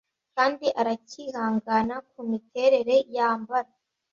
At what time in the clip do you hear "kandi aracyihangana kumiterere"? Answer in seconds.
0.35-2.95